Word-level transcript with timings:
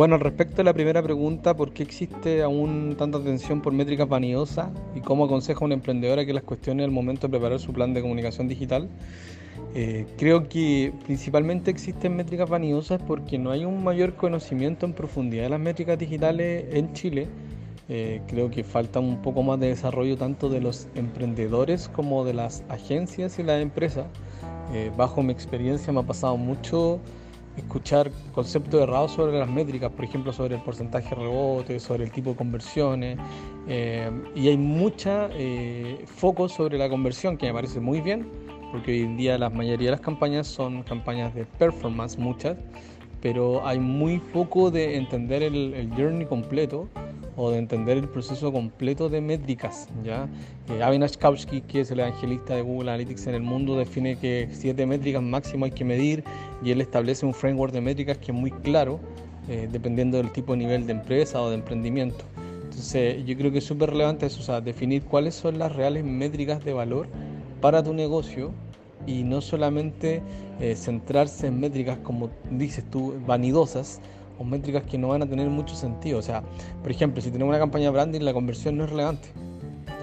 Bueno, 0.00 0.16
respecto 0.16 0.62
a 0.62 0.64
la 0.64 0.72
primera 0.72 1.02
pregunta, 1.02 1.54
¿por 1.54 1.74
qué 1.74 1.82
existe 1.82 2.42
aún 2.42 2.94
tanta 2.96 3.18
atención 3.18 3.60
por 3.60 3.74
métricas 3.74 4.08
vanidosas 4.08 4.70
y 4.94 5.00
cómo 5.00 5.26
aconseja 5.26 5.60
a 5.60 5.66
un 5.66 5.72
emprendedor 5.72 6.18
a 6.18 6.24
que 6.24 6.32
las 6.32 6.42
cuestione 6.42 6.84
al 6.84 6.90
momento 6.90 7.26
de 7.26 7.32
preparar 7.32 7.60
su 7.60 7.74
plan 7.74 7.92
de 7.92 8.00
comunicación 8.00 8.48
digital? 8.48 8.88
Eh, 9.74 10.06
creo 10.16 10.48
que 10.48 10.94
principalmente 11.04 11.70
existen 11.70 12.16
métricas 12.16 12.48
vanidosas 12.48 12.98
porque 13.06 13.36
no 13.36 13.50
hay 13.50 13.66
un 13.66 13.84
mayor 13.84 14.14
conocimiento 14.14 14.86
en 14.86 14.94
profundidad 14.94 15.42
de 15.42 15.50
las 15.50 15.60
métricas 15.60 15.98
digitales 15.98 16.64
en 16.72 16.94
Chile. 16.94 17.28
Eh, 17.90 18.22
creo 18.26 18.50
que 18.50 18.64
falta 18.64 19.00
un 19.00 19.20
poco 19.20 19.42
más 19.42 19.60
de 19.60 19.66
desarrollo 19.66 20.16
tanto 20.16 20.48
de 20.48 20.62
los 20.62 20.88
emprendedores 20.94 21.90
como 21.90 22.24
de 22.24 22.32
las 22.32 22.64
agencias 22.70 23.38
y 23.38 23.42
las 23.42 23.60
empresas. 23.60 24.06
Eh, 24.72 24.90
bajo 24.96 25.22
mi 25.22 25.34
experiencia 25.34 25.92
me 25.92 26.00
ha 26.00 26.04
pasado 26.04 26.38
mucho 26.38 27.00
escuchar 27.56 28.10
conceptos 28.32 28.80
errados 28.80 29.12
sobre 29.12 29.38
las 29.38 29.48
métricas, 29.48 29.90
por 29.92 30.04
ejemplo, 30.04 30.32
sobre 30.32 30.56
el 30.56 30.62
porcentaje 30.62 31.10
de 31.10 31.16
rebote, 31.16 31.80
sobre 31.80 32.04
el 32.04 32.10
tipo 32.10 32.30
de 32.30 32.36
conversiones. 32.36 33.18
Eh, 33.68 34.10
y 34.34 34.48
hay 34.48 34.56
mucha 34.56 35.28
eh, 35.32 36.04
foco 36.06 36.48
sobre 36.48 36.78
la 36.78 36.88
conversión, 36.88 37.36
que 37.36 37.46
me 37.46 37.52
parece 37.52 37.80
muy 37.80 38.00
bien, 38.00 38.28
porque 38.72 38.92
hoy 38.92 39.02
en 39.02 39.16
día 39.16 39.38
la 39.38 39.50
mayoría 39.50 39.86
de 39.86 39.92
las 39.92 40.00
campañas 40.00 40.46
son 40.46 40.82
campañas 40.82 41.34
de 41.34 41.44
performance, 41.44 42.16
muchas, 42.18 42.56
pero 43.20 43.66
hay 43.66 43.78
muy 43.78 44.18
poco 44.18 44.70
de 44.70 44.96
entender 44.96 45.42
el, 45.42 45.74
el 45.74 45.90
journey 45.90 46.26
completo 46.26 46.88
o 47.42 47.50
de 47.50 47.56
entender 47.56 47.96
el 47.96 48.06
proceso 48.06 48.52
completo 48.52 49.08
de 49.08 49.22
métricas. 49.22 49.88
¿ya? 50.04 50.28
Eh, 50.68 50.82
Avinash 50.82 51.16
Kautsky, 51.16 51.62
que 51.62 51.80
es 51.80 51.90
el 51.90 52.00
evangelista 52.00 52.54
de 52.54 52.60
Google 52.60 52.90
Analytics 52.90 53.28
en 53.28 53.34
el 53.34 53.42
mundo, 53.42 53.78
define 53.78 54.16
que 54.16 54.50
siete 54.52 54.84
métricas 54.84 55.22
máximo 55.22 55.64
hay 55.64 55.70
que 55.70 55.82
medir 55.82 56.22
y 56.62 56.70
él 56.70 56.82
establece 56.82 57.24
un 57.24 57.32
framework 57.32 57.72
de 57.72 57.80
métricas 57.80 58.18
que 58.18 58.32
es 58.32 58.36
muy 58.36 58.50
claro, 58.50 59.00
eh, 59.48 59.68
dependiendo 59.72 60.18
del 60.18 60.30
tipo 60.32 60.52
de 60.52 60.58
nivel 60.58 60.86
de 60.86 60.92
empresa 60.92 61.40
o 61.40 61.48
de 61.48 61.54
emprendimiento. 61.54 62.26
Entonces, 62.64 63.24
yo 63.24 63.34
creo 63.38 63.50
que 63.50 63.58
es 63.58 63.64
súper 63.64 63.88
relevante 63.88 64.26
eso, 64.26 64.40
o 64.40 64.44
sea, 64.44 64.60
definir 64.60 65.02
cuáles 65.04 65.34
son 65.34 65.58
las 65.58 65.74
reales 65.74 66.04
métricas 66.04 66.62
de 66.62 66.74
valor 66.74 67.08
para 67.62 67.82
tu 67.82 67.94
negocio 67.94 68.52
y 69.06 69.22
no 69.22 69.40
solamente 69.40 70.22
eh, 70.60 70.74
centrarse 70.76 71.46
en 71.46 71.58
métricas, 71.58 71.98
como 72.02 72.28
dices 72.50 72.84
tú, 72.90 73.14
vanidosas, 73.26 74.02
o 74.40 74.44
métricas 74.44 74.82
que 74.84 74.96
no 74.96 75.08
van 75.08 75.22
a 75.22 75.26
tener 75.28 75.48
mucho 75.50 75.74
sentido. 75.74 76.18
O 76.18 76.22
sea, 76.22 76.42
por 76.82 76.90
ejemplo, 76.90 77.20
si 77.20 77.30
tenemos 77.30 77.50
una 77.50 77.58
campaña 77.58 77.84
de 77.84 77.90
branding, 77.90 78.20
la 78.20 78.32
conversión 78.32 78.78
no 78.78 78.84
es 78.84 78.90
relevante. 78.90 79.28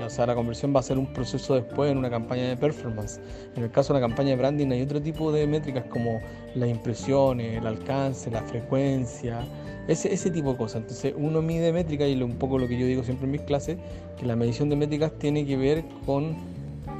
O 0.05 0.09
sea, 0.09 0.27
la 0.27 0.35
conversión 0.35 0.73
va 0.75 0.79
a 0.79 0.83
ser 0.83 0.99
un 0.99 1.07
proceso 1.07 1.55
después 1.55 1.91
en 1.91 1.97
una 1.97 2.09
campaña 2.09 2.43
de 2.43 2.55
performance. 2.55 3.19
En 3.55 3.63
el 3.63 3.71
caso 3.71 3.93
de 3.93 3.99
una 3.99 4.07
campaña 4.07 4.29
de 4.29 4.35
branding 4.35 4.71
hay 4.71 4.83
otro 4.83 5.01
tipo 5.01 5.31
de 5.31 5.47
métricas 5.47 5.85
como 5.85 6.21
las 6.53 6.69
impresiones, 6.69 7.57
el 7.57 7.65
alcance, 7.65 8.29
la 8.29 8.43
frecuencia, 8.43 9.39
ese, 9.87 10.13
ese 10.13 10.29
tipo 10.29 10.51
de 10.51 10.57
cosas. 10.57 10.81
Entonces 10.83 11.13
uno 11.17 11.41
mide 11.41 11.73
métricas 11.73 12.07
y 12.07 12.21
un 12.21 12.37
poco 12.37 12.59
lo 12.59 12.67
que 12.67 12.77
yo 12.77 12.85
digo 12.85 13.03
siempre 13.03 13.25
en 13.25 13.31
mis 13.31 13.41
clases, 13.41 13.77
que 14.17 14.25
la 14.27 14.35
medición 14.35 14.69
de 14.69 14.75
métricas 14.75 15.11
tiene 15.17 15.45
que 15.47 15.57
ver 15.57 15.83
con 16.05 16.35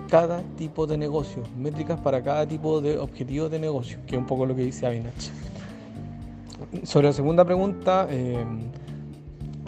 cada 0.10 0.42
tipo 0.58 0.88
de 0.88 0.98
negocio, 0.98 1.44
métricas 1.56 2.00
para 2.00 2.24
cada 2.24 2.48
tipo 2.48 2.82
de 2.82 2.98
objetivo 2.98 3.48
de 3.48 3.60
negocio, 3.60 4.00
que 4.08 4.16
es 4.16 4.20
un 4.20 4.26
poco 4.26 4.46
lo 4.46 4.56
que 4.56 4.64
dice 4.64 4.88
Avinach. 4.88 5.14
Sobre 6.84 7.08
la 7.08 7.14
segunda 7.14 7.46
pregunta, 7.46 8.08
eh, 8.10 8.44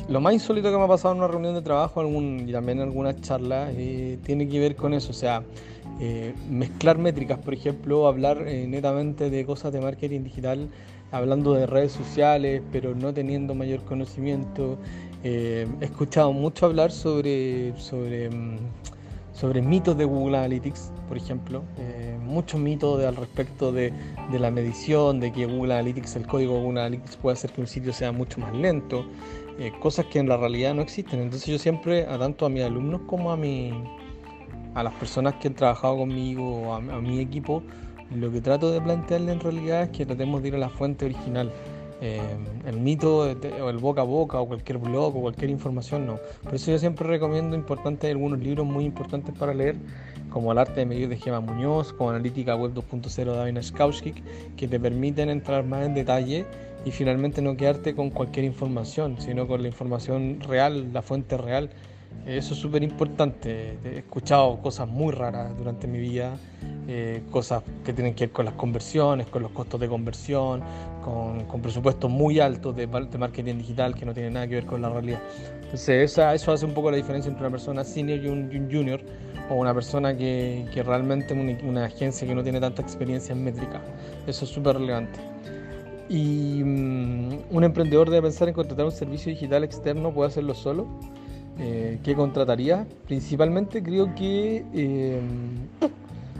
lo 0.07 0.21
más 0.21 0.33
insólito 0.33 0.71
que 0.71 0.77
me 0.77 0.83
ha 0.83 0.87
pasado 0.87 1.13
en 1.13 1.19
una 1.19 1.27
reunión 1.27 1.53
de 1.53 1.61
trabajo 1.61 1.99
algún, 1.99 2.45
y 2.47 2.51
también 2.51 2.79
en 2.79 2.85
algunas 2.85 3.21
charlas 3.21 3.73
eh, 3.75 4.17
tiene 4.23 4.47
que 4.47 4.59
ver 4.59 4.75
con 4.75 4.93
eso, 4.93 5.11
o 5.11 5.13
sea, 5.13 5.43
eh, 5.99 6.33
mezclar 6.49 6.97
métricas, 6.97 7.37
por 7.39 7.53
ejemplo, 7.53 8.07
hablar 8.07 8.41
netamente 8.41 9.29
de 9.29 9.45
cosas 9.45 9.71
de 9.71 9.81
marketing 9.81 10.23
digital, 10.23 10.69
hablando 11.11 11.53
de 11.53 11.65
redes 11.67 11.91
sociales, 11.91 12.61
pero 12.71 12.95
no 12.95 13.13
teniendo 13.13 13.53
mayor 13.53 13.83
conocimiento. 13.83 14.77
he 15.23 15.67
escuchado 15.81 16.31
mucho 16.33 16.65
hablar 16.65 16.91
sobre, 16.91 17.77
sobre 17.77 18.29
mm, 18.29 18.57
sobre 19.39 19.61
mitos 19.61 19.97
de 19.97 20.03
Google 20.03 20.37
Analytics, 20.37 20.91
por 21.07 21.15
ejemplo, 21.15 21.63
eh, 21.77 22.17
muchos 22.21 22.59
mitos 22.59 23.01
al 23.05 23.15
respecto 23.15 23.71
de, 23.71 23.93
la 24.37 24.51
medición, 24.51 25.21
de 25.21 25.31
que 25.31 25.45
Google 25.45 25.75
Analytics, 25.75 26.17
el 26.17 26.27
código 26.27 26.55
de 26.55 26.59
Google 26.59 26.81
Analytics 26.81 27.15
puede 27.15 27.35
hacer 27.35 27.51
que 27.51 27.61
un 27.61 27.67
sitio 27.67 27.93
sea 27.93 28.11
mucho 28.11 28.41
más 28.41 28.53
lento, 28.53 29.05
eh, 29.57 29.71
cosas 29.79 30.07
que 30.07 30.19
en 30.19 30.27
la 30.27 30.35
realidad 30.35 30.73
no 30.73 30.81
existen. 30.81 31.21
Entonces 31.21 31.47
yo 31.47 31.57
siempre, 31.57 32.05
a 32.05 32.19
tanto 32.19 32.45
a 32.45 32.49
mis 32.49 32.63
alumnos 32.63 33.01
como 33.07 33.31
a, 33.31 33.37
mi, 33.37 33.71
a 34.75 34.83
las 34.83 34.93
personas 34.95 35.35
que 35.35 35.47
han 35.47 35.53
trabajado 35.53 35.97
conmigo, 35.97 36.73
a, 36.73 36.77
a 36.77 36.99
mi 36.99 37.19
equipo, 37.19 37.63
lo 38.13 38.29
que 38.31 38.41
trato 38.41 38.71
de 38.71 38.81
plantearle 38.81 39.31
en 39.31 39.39
realidad 39.39 39.83
es 39.83 39.89
que 39.89 40.05
tratemos 40.05 40.41
de 40.41 40.49
ir 40.49 40.55
a 40.55 40.57
la 40.57 40.69
fuente 40.69 41.05
original. 41.05 41.49
Eh, 42.01 42.21
el 42.65 42.77
mito 42.77 43.17
o 43.17 43.69
el 43.69 43.77
boca 43.77 44.01
a 44.01 44.05
boca 44.05 44.39
o 44.39 44.47
cualquier 44.47 44.77
blog 44.77 45.17
o 45.17 45.21
cualquier 45.21 45.49
información, 45.49 46.05
no. 46.05 46.19
Por 46.43 46.55
eso 46.55 46.71
yo 46.71 46.79
siempre 46.79 47.07
recomiendo 47.07 47.55
importantes 47.55 48.09
algunos 48.09 48.39
libros 48.39 48.65
muy 48.65 48.85
importantes 48.85 49.35
para 49.37 49.53
leer, 49.53 49.75
como 50.29 50.51
El 50.51 50.59
arte 50.59 50.79
de 50.79 50.85
medir 50.85 51.09
de 51.09 51.17
Gema 51.17 51.41
Muñoz, 51.41 51.91
como 51.91 52.11
Analítica 52.11 52.55
Web 52.55 52.73
2.0 52.73 53.33
de 53.33 53.41
Avinash 53.41 53.71
Kaushik, 53.71 54.23
que 54.55 54.67
te 54.67 54.79
permiten 54.79 55.29
entrar 55.29 55.65
más 55.65 55.85
en 55.85 55.93
detalle 55.93 56.45
y 56.85 56.91
finalmente 56.91 57.41
no 57.41 57.57
quedarte 57.57 57.93
con 57.93 58.09
cualquier 58.09 58.45
información, 58.45 59.17
sino 59.19 59.47
con 59.47 59.61
la 59.61 59.67
información 59.67 60.39
real, 60.39 60.93
la 60.93 61.01
fuente 61.01 61.37
real. 61.37 61.69
Eso 62.25 62.53
es 62.53 62.59
súper 62.59 62.83
importante. 62.83 63.77
He 63.83 63.99
escuchado 63.99 64.61
cosas 64.61 64.87
muy 64.87 65.11
raras 65.13 65.57
durante 65.57 65.87
mi 65.87 65.99
vida 65.99 66.37
eh, 66.91 67.21
cosas 67.29 67.61
que 67.85 67.93
tienen 67.93 68.15
que 68.15 68.25
ver 68.25 68.33
con 68.33 68.45
las 68.45 68.55
conversiones, 68.55 69.27
con 69.27 69.43
los 69.43 69.51
costos 69.51 69.79
de 69.79 69.87
conversión, 69.87 70.63
con, 71.03 71.61
presupuestos 71.61 72.09
muy 72.09 72.39
altos 72.39 72.75
de, 72.75 72.87
marketing 72.87 73.59
digital 73.59 73.93
que 73.93 74.07
no 74.07 74.13
tienen 74.15 74.33
nada 74.33 74.47
que 74.47 74.55
ver 74.55 74.65
con 74.65 74.81
la 74.81 74.89
realidad. 74.89 75.21
Entonces 75.61 76.17
eso 76.17 76.51
hace 76.51 76.65
un 76.65 76.73
poco 76.73 76.89
la 76.89 76.97
diferencia 76.97 77.29
entre 77.29 77.45
una 77.45 77.51
persona 77.51 77.83
senior 77.83 78.17
y 78.17 78.27
un, 78.27 78.49
junior 78.71 79.01
o 79.51 79.53
una 79.53 79.71
persona 79.71 80.17
que, 80.17 80.65
que 80.73 80.81
realmente 80.81 81.35
una, 81.35 81.55
una 81.63 81.85
agencia 81.85 82.27
que 82.27 82.33
no 82.33 82.41
tiene 82.41 82.59
tanta 82.59 82.81
experiencia 82.81 83.33
en 83.33 83.43
métrica. 83.43 83.81
Eso 84.25 84.45
es 84.45 84.51
súper 84.51 84.77
relevante. 84.77 85.19
Y 86.09 86.63
mm, 86.63 87.39
un 87.51 87.63
emprendedor 87.63 88.09
debe 88.09 88.23
pensar 88.23 88.47
en 88.47 88.55
contratar 88.55 88.85
un 88.85 88.91
servicio 88.91 89.31
digital 89.31 89.63
externo, 89.63 90.11
puede 90.11 90.29
hacerlo 90.29 90.55
solo. 90.55 90.87
Eh, 91.59 91.99
¿Qué 92.03 92.15
contrataría? 92.15 92.87
Principalmente 93.05 93.83
creo 93.83 94.15
que 94.15 94.65
eh, 94.73 95.19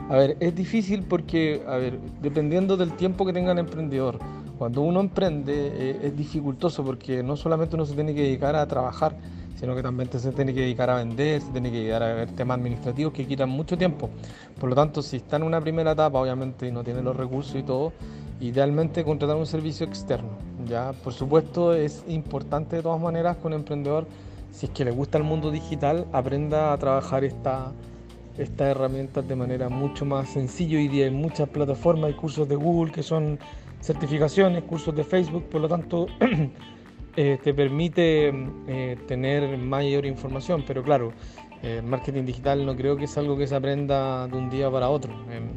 a 0.10 0.16
ver, 0.16 0.38
es 0.40 0.56
difícil 0.56 1.04
porque, 1.04 1.62
a 1.68 1.76
ver, 1.76 2.00
dependiendo 2.22 2.76
del 2.78 2.94
tiempo 2.94 3.26
que 3.28 3.34
tenga 3.34 3.52
el 3.52 3.60
emprendedor, 3.60 4.18
cuando 4.58 4.82
uno 4.82 5.02
emprende 5.02 5.54
eh, 5.72 6.00
es 6.04 6.18
dificultoso 6.18 6.84
porque 6.84 7.22
no 7.22 7.36
solamente 7.36 7.76
uno 7.76 7.86
se 7.86 7.94
tiene 7.94 8.16
que 8.16 8.24
dedicar 8.24 8.56
a 8.56 8.66
trabajar, 8.66 9.16
sino 9.56 9.76
que 9.76 9.84
también 9.84 10.10
se 10.12 10.32
tiene 10.32 10.54
que 10.54 10.62
dedicar 10.62 10.90
a 10.90 10.96
vender, 10.96 11.42
se 11.42 11.52
tiene 11.52 11.70
que 11.70 11.78
dedicar 11.78 12.02
a 12.02 12.14
ver 12.14 12.32
temas 12.32 12.58
administrativos 12.58 13.14
que 13.14 13.28
quitan 13.28 13.50
mucho 13.50 13.78
tiempo. 13.78 14.10
Por 14.60 14.70
lo 14.70 14.76
tanto, 14.76 15.04
si 15.04 15.18
está 15.18 15.36
en 15.36 15.44
una 15.44 15.62
primera 15.62 15.92
etapa, 15.92 16.20
obviamente 16.20 16.72
no 16.72 16.84
tiene 16.84 17.04
los 17.04 17.16
recursos 17.16 17.56
y 17.56 17.64
todo, 17.64 17.94
idealmente 18.40 19.04
contratar 19.04 19.36
un 19.36 19.46
servicio 19.46 19.86
externo. 19.86 20.32
Ya, 20.68 20.94
por 21.04 21.14
supuesto, 21.14 21.76
es 21.76 22.04
importante 22.08 22.78
de 22.78 22.82
todas 22.82 23.00
maneras 23.00 23.38
que 23.38 23.48
un 23.48 23.54
emprendedor, 23.54 24.08
si 24.52 24.66
es 24.68 24.72
que 24.72 24.86
le 24.86 24.92
gusta 24.92 25.18
el 25.18 25.24
mundo 25.24 25.52
digital, 25.52 26.08
aprenda 26.12 26.74
a 26.74 26.78
trabajar 26.78 27.24
esta 27.24 27.74
estas 28.40 28.70
herramientas 28.70 29.28
de 29.28 29.36
manera 29.36 29.68
mucho 29.70 30.06
más 30.06 30.30
sencilla. 30.30 30.78
Hoy 30.78 30.88
día 30.88 31.06
hay 31.06 31.12
muchas 31.12 31.50
plataformas, 31.50 32.06
hay 32.06 32.14
cursos 32.14 32.48
de 32.48 32.56
Google 32.56 32.92
que 32.92 33.04
son 33.04 33.38
certificaciones, 33.82 34.64
cursos 34.64 34.96
de 34.96 35.04
Facebook, 35.04 35.44
por 35.50 35.62
lo 35.62 35.68
tanto 35.68 36.08
eh, 37.18 37.38
te 37.44 37.54
permite 37.54 38.32
eh, 38.68 38.98
tener 39.08 39.58
mayor 39.58 40.06
información, 40.06 40.64
pero 40.66 40.84
claro, 40.84 41.12
el 41.62 41.84
marketing 41.84 42.24
digital 42.24 42.66
no 42.66 42.76
creo 42.76 42.96
que 42.96 43.06
es 43.06 43.18
algo 43.18 43.38
que 43.38 43.46
se 43.46 43.56
aprenda 43.56 44.28
de 44.28 44.38
un 44.38 44.50
día 44.50 44.72
para 44.72 44.90
otro. 44.90 45.12
Em, 45.30 45.50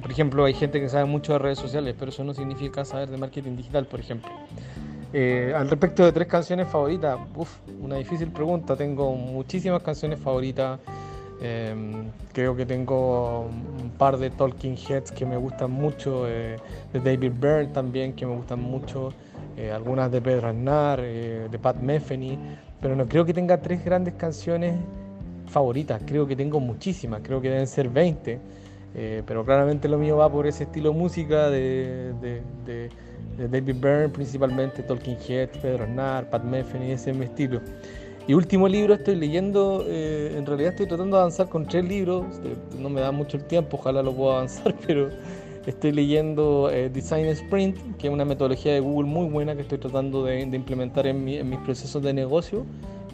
por 0.00 0.10
ejemplo, 0.10 0.44
hay 0.44 0.54
gente 0.54 0.80
que 0.80 0.88
sabe 0.88 1.04
mucho 1.04 1.34
de 1.34 1.38
redes 1.38 1.58
sociales, 1.58 1.94
pero 1.98 2.10
eso 2.10 2.24
no 2.24 2.34
significa 2.34 2.84
saber 2.84 3.10
de 3.10 3.18
marketing 3.18 3.56
digital, 3.56 3.86
por 3.86 4.00
ejemplo. 4.00 4.30
Eh, 5.16 5.52
al 5.54 5.70
respecto 5.70 6.04
de 6.04 6.10
tres 6.10 6.26
canciones 6.26 6.66
favoritas, 6.66 7.16
uf, 7.36 7.48
una 7.80 7.94
difícil 7.94 8.32
pregunta. 8.32 8.74
Tengo 8.74 9.14
muchísimas 9.14 9.80
canciones 9.80 10.18
favoritas. 10.18 10.80
Em, 11.40 12.10
creo 12.32 12.56
que 12.56 12.66
tengo 12.66 13.42
un 13.42 13.90
par 13.96 14.18
de 14.18 14.30
Talking 14.30 14.76
Heads 14.76 15.12
que 15.12 15.24
me 15.24 15.36
gustan 15.36 15.70
mucho, 15.70 16.28
eh, 16.28 16.56
de 16.92 16.98
David 16.98 17.30
Byrne 17.38 17.66
también 17.68 18.12
que 18.14 18.26
me 18.26 18.34
gustan 18.34 18.60
mucho, 18.60 19.12
eh, 19.56 19.70
algunas 19.70 20.10
de 20.10 20.20
Pedro 20.20 20.48
Aznar, 20.48 21.00
de 21.00 21.58
Pat 21.62 21.76
Metheny, 21.76 22.36
pero 22.80 22.96
no 22.96 23.06
creo 23.06 23.24
que 23.24 23.32
tenga 23.32 23.60
tres 23.60 23.84
grandes 23.84 24.14
canciones 24.14 24.74
favoritas, 25.46 26.02
creo 26.04 26.26
que 26.26 26.34
tengo 26.34 26.58
muchísimas, 26.58 27.20
creo 27.22 27.40
que 27.40 27.50
deben 27.50 27.66
ser 27.66 27.88
20, 27.88 28.40
pero 29.26 29.44
claramente 29.44 29.88
lo 29.88 29.98
mío 29.98 30.16
va 30.16 30.30
por 30.30 30.46
ese 30.46 30.64
estilo 30.64 30.90
de 30.92 30.96
música 30.96 31.50
de 31.50 32.12
David 33.36 33.76
Byrne 33.80 34.08
principalmente, 34.08 34.82
Talking 34.82 35.16
Heads, 35.28 35.58
Pedro 35.58 35.84
Aznar, 35.84 36.28
Pat 36.30 36.44
Metheny, 36.44 36.92
ese 36.92 37.10
es 37.10 37.16
mi 37.16 37.24
estilo. 37.24 37.60
Y 38.26 38.34
último 38.34 38.68
libro 38.68 38.94
estoy 38.94 39.16
leyendo, 39.16 39.84
eh, 39.86 40.34
en 40.36 40.46
realidad 40.46 40.70
estoy 40.70 40.86
tratando 40.86 41.16
de 41.16 41.22
avanzar 41.22 41.48
con 41.48 41.66
tres 41.66 41.84
libros, 41.84 42.24
eh, 42.44 42.56
no 42.78 42.88
me 42.88 43.00
da 43.00 43.12
mucho 43.12 43.36
el 43.36 43.44
tiempo, 43.44 43.76
ojalá 43.76 44.02
lo 44.02 44.14
pueda 44.14 44.36
avanzar, 44.36 44.74
pero 44.86 45.10
Estoy 45.66 45.92
leyendo 45.92 46.68
eh, 46.70 46.90
Design 46.90 47.26
Sprint, 47.28 47.96
que 47.96 48.08
es 48.08 48.12
una 48.12 48.26
metodología 48.26 48.74
de 48.74 48.80
Google 48.80 49.08
muy 49.08 49.26
buena 49.30 49.54
que 49.54 49.62
estoy 49.62 49.78
tratando 49.78 50.24
de, 50.24 50.42
implementar 50.42 51.06
en, 51.06 51.24
mis 51.24 51.58
procesos 51.60 52.02
de 52.02 52.12
negocio 52.12 52.66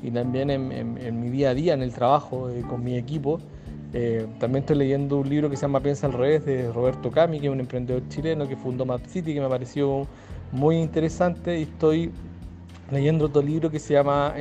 y 0.02 0.11
también 0.11 0.50
en, 0.50 1.20
mi 1.20 1.31
día 1.31 1.50
a 1.50 1.55
día, 1.55 1.75
en 1.75 1.82
el 1.82 1.93
trabajo 1.93 2.50
eh, 2.50 2.62
con 2.69 2.82
mi 2.82 2.96
equipo. 2.96 3.38
Eh, 3.92 4.26
también 4.38 4.62
estoy 4.62 4.76
leyendo 4.76 5.19
un 5.19 5.28
libro 5.28 5.50
que 5.50 5.56
se 5.56 5.62
llama 5.62 5.81
Piensa 5.81 6.06
al 6.06 6.12
revés 6.12 6.44
de 6.44 6.70
Roberto 6.72 7.10
Cami, 7.10 7.40
que 7.40 7.46
es 7.46 7.52
un 7.52 7.60
emprendedor 7.60 8.02
chileno 8.08 8.48
que 8.48 8.56
fundó 8.56 8.87
Map 8.87 9.04
City, 9.06 9.34
que 9.34 9.40
me 9.40 9.48
pareció 9.48 10.06
muy 10.52 10.76
interesante. 10.76 11.58
Y 11.58 11.62
estoy 11.62 12.10
leyendo 12.90 13.26
otro 13.26 13.42
libro 13.42 13.70
que 13.70 13.78
se 13.78 13.94
llama 13.94 14.34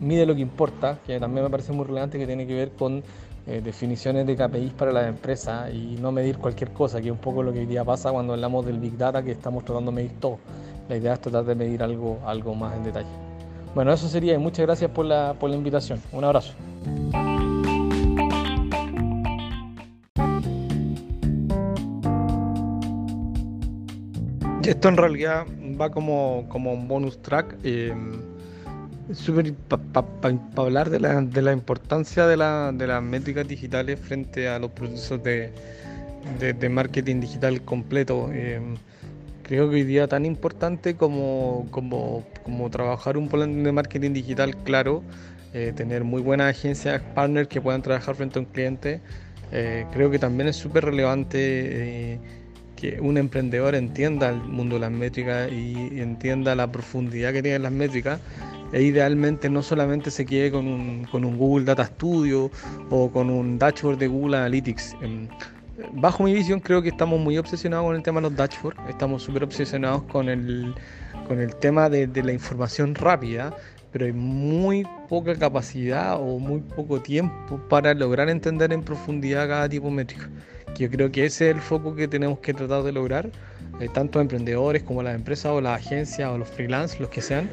Mide 0.00 0.26
lo 0.26 0.34
que 0.34 0.42
importa, 0.42 0.98
que 1.06 1.18
también 1.18 1.44
me 1.44 1.50
parece 1.50 1.72
muy 1.72 1.84
relevante, 1.84 2.18
que 2.18 2.26
tiene 2.26 2.46
que 2.46 2.54
ver 2.54 2.70
con 2.72 3.02
eh, 3.46 3.62
definiciones 3.64 4.26
de 4.26 4.36
KPIs 4.36 4.72
para 4.74 4.92
las 4.92 5.08
empresas 5.08 5.72
y 5.72 5.96
no 5.98 6.12
medir 6.12 6.36
cualquier 6.36 6.70
cosa, 6.70 7.00
que 7.00 7.06
es 7.06 7.12
un 7.12 7.18
poco 7.18 7.42
lo 7.42 7.50
que 7.50 7.60
hoy 7.60 7.66
día 7.66 7.82
pasa 7.82 8.12
cuando 8.12 8.34
hablamos 8.34 8.66
del 8.66 8.78
Big 8.78 8.98
Data, 8.98 9.22
que 9.22 9.32
estamos 9.32 9.64
tratando 9.64 9.90
de 9.90 9.94
medir 9.94 10.12
todo. 10.20 10.38
La 10.88 10.96
idea 10.96 11.14
es 11.14 11.20
tratar 11.20 11.44
de 11.44 11.54
medir 11.54 11.82
algo, 11.82 12.18
algo 12.26 12.54
más 12.54 12.76
en 12.76 12.84
detalle. 12.84 13.08
Bueno, 13.74 13.90
eso 13.90 14.06
sería 14.06 14.34
y 14.34 14.38
muchas 14.38 14.66
gracias 14.66 14.90
por 14.90 15.06
la, 15.06 15.34
por 15.38 15.48
la 15.48 15.56
invitación. 15.56 15.98
Un 16.12 16.24
abrazo. 16.24 16.52
Esto 24.68 24.90
en 24.90 24.98
realidad 24.98 25.46
va 25.80 25.88
como, 25.88 26.44
como 26.50 26.74
un 26.74 26.88
bonus 26.88 27.22
track. 27.22 27.56
Eh, 27.64 27.90
súper 29.14 29.54
para 29.54 30.36
hablar 30.56 30.90
de 30.90 31.00
la, 31.00 31.22
de 31.22 31.40
la 31.40 31.54
importancia 31.54 32.26
de, 32.26 32.36
la, 32.36 32.70
de, 32.74 32.86
las 32.86 33.02
métricas 33.02 33.48
digitales 33.48 33.98
frente 33.98 34.46
a 34.46 34.58
los 34.58 34.70
procesos 34.72 35.22
de, 35.22 35.52
de, 36.38 36.68
marketing 36.68 37.18
digital 37.20 37.62
completo. 37.62 38.28
Eh, 38.30 38.60
creo 39.42 39.70
que 39.70 39.76
hoy 39.76 39.84
día 39.84 40.06
tan 40.06 40.26
importante 40.26 40.96
como, 40.96 41.66
como, 41.70 42.26
como, 42.42 42.68
trabajar 42.68 43.16
un 43.16 43.30
plan 43.30 43.64
de 43.64 43.72
marketing 43.72 44.12
digital 44.12 44.54
claro, 44.64 45.02
eh, 45.54 45.72
tener 45.74 46.04
muy 46.04 46.20
buenas 46.20 46.50
agencias, 46.50 47.00
partners 47.14 47.48
que 47.48 47.62
puedan 47.62 47.80
trabajar 47.80 48.16
frente 48.16 48.38
a 48.38 48.42
un 48.42 48.48
cliente. 48.48 49.00
Eh, 49.50 49.86
creo 49.94 50.10
que 50.10 50.18
también 50.18 50.46
es 50.46 50.56
súper 50.56 50.84
relevante 50.84 52.20
que 52.78 53.00
un 53.00 53.18
emprendedor 53.18 53.74
entienda 53.74 54.28
el 54.28 54.36
mundo 54.36 54.76
de 54.76 54.82
las 54.82 54.92
métricas 54.92 55.50
y 55.50 56.00
entienda 56.00 56.54
la 56.54 56.70
profundidad 56.70 57.32
que 57.32 57.42
tienen 57.42 57.62
las 57.62 57.72
métricas 57.72 58.20
e 58.72 58.82
idealmente 58.82 59.50
no 59.50 59.62
solamente 59.62 60.10
se 60.12 60.24
quede 60.24 60.52
con 60.52 60.68
un, 60.68 61.04
con 61.10 61.24
un, 61.24 61.36
Google 61.36 61.64
Data 61.64 61.84
Studio 61.84 62.50
o 62.90 63.10
con 63.10 63.30
un 63.30 63.58
dashboard 63.58 63.98
de 63.98 64.06
Google 64.06 64.36
Analytics. 64.36 64.96
Em, 65.00 65.26
bajo 65.94 66.22
mi 66.22 66.32
visión 66.34 66.60
creo 66.60 66.80
que 66.80 66.90
estamos 66.90 67.18
muy 67.18 67.36
obsesionados 67.36 67.86
con 67.86 67.96
el 67.96 68.02
tema 68.02 68.20
de 68.20 68.28
los 68.28 68.36
dashboards, 68.36 68.78
estamos 68.88 69.24
súper 69.24 69.42
obsesionados 69.42 70.02
con 70.04 70.28
el, 70.28 70.72
con 71.26 71.40
el 71.40 71.56
tema 71.56 71.88
de, 71.88 72.06
de 72.06 72.22
la 72.22 72.32
información 72.32 72.94
rápida, 72.94 73.56
pero 73.90 74.04
hay 74.06 74.12
muy 74.12 74.86
poca 75.08 75.34
capacidad 75.34 76.16
o 76.20 76.38
muy 76.38 76.60
poco 76.60 77.00
tiempo 77.00 77.58
para 77.68 77.92
lograr 77.94 78.28
entender 78.28 78.72
en 78.72 78.82
profundidad 78.82 79.48
cada 79.48 79.68
tipo 79.68 79.86
de 79.86 79.94
métrica. 79.94 80.28
Yo 80.78 80.88
creo 80.88 81.10
que 81.10 81.26
ese 81.26 81.50
es 81.50 81.56
el 81.56 81.60
foco 81.60 81.96
que 81.96 82.06
tenemos 82.06 82.38
que 82.38 82.54
tratar 82.54 82.84
de 82.84 82.92
lograr, 82.92 83.30
eh, 83.80 83.88
tanto 83.92 84.20
emprendedores 84.20 84.84
como 84.84 85.02
las 85.02 85.16
empresas 85.16 85.52
o 85.52 85.60
las 85.60 85.84
agencias 85.84 86.30
o 86.30 86.38
los 86.38 86.48
freelance, 86.48 87.00
los 87.00 87.10
que 87.10 87.20
sean, 87.20 87.50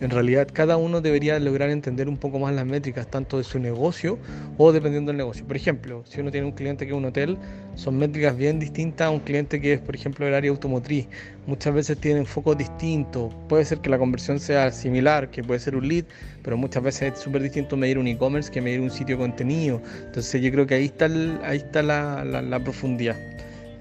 en 0.00 0.10
realidad 0.10 0.48
cada 0.52 0.76
uno 0.76 1.00
debería 1.00 1.38
lograr 1.38 1.70
entender 1.70 2.08
un 2.08 2.16
poco 2.16 2.38
más 2.38 2.54
las 2.54 2.66
métricas, 2.66 3.06
tanto 3.06 3.38
de 3.38 3.44
su 3.44 3.58
negocio 3.58 4.18
o 4.56 4.72
dependiendo 4.72 5.10
del 5.10 5.18
negocio. 5.18 5.46
Por 5.46 5.56
ejemplo, 5.56 6.02
si 6.06 6.20
uno 6.20 6.30
tiene 6.30 6.46
un 6.46 6.52
cliente 6.52 6.86
que 6.86 6.92
es 6.92 6.96
un 6.98 7.04
hotel, 7.04 7.36
son 7.74 7.98
métricas 7.98 8.36
bien 8.36 8.58
distintas 8.58 9.08
a 9.08 9.10
un 9.10 9.20
cliente 9.20 9.60
que 9.60 9.74
es, 9.74 9.80
por 9.80 9.94
ejemplo, 9.94 10.26
el 10.26 10.34
área 10.34 10.50
automotriz. 10.50 11.06
Muchas 11.46 11.74
veces 11.74 11.98
tienen 11.98 12.26
focos 12.26 12.56
distintos. 12.56 13.34
Puede 13.48 13.64
ser 13.64 13.78
que 13.78 13.90
la 13.90 13.98
conversión 13.98 14.40
sea 14.40 14.72
similar, 14.72 15.30
que 15.30 15.42
puede 15.42 15.60
ser 15.60 15.76
un 15.76 15.88
lead, 15.88 16.04
pero 16.42 16.56
muchas 16.56 16.82
veces 16.82 17.12
es 17.14 17.18
súper 17.18 17.42
distinto 17.42 17.76
medir 17.76 17.98
un 17.98 18.06
e-commerce 18.06 18.50
que 18.50 18.60
medir 18.60 18.80
un 18.80 18.90
sitio 18.90 19.16
de 19.16 19.22
contenido. 19.22 19.82
Entonces 20.06 20.40
yo 20.40 20.50
creo 20.50 20.66
que 20.66 20.74
ahí 20.74 20.86
está, 20.86 21.06
ahí 21.44 21.58
está 21.58 21.82
la, 21.82 22.24
la 22.24 22.60
profundidad. 22.60 23.16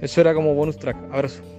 Eso 0.02 0.22
era 0.22 0.34
como 0.34 0.54
bonus 0.54 0.78
track. 0.78 0.98
Abrazo. 1.12 1.59